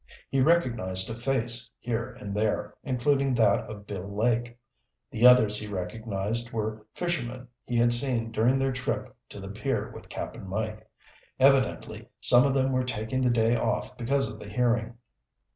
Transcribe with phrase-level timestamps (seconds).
[0.31, 4.57] He recognized a face here and there, including that of Bill Lake.
[5.11, 9.91] The others he recognized were fishermen he had seen during their trip to the pier
[9.93, 10.89] with Cap'n Mike.
[11.39, 14.97] Evidently some of them were taking the day off because of the hearing.